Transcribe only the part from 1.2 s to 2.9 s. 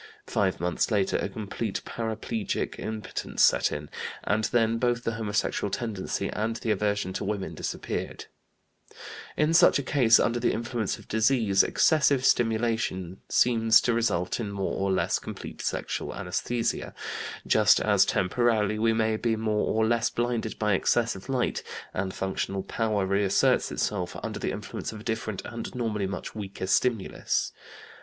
complete paraplegic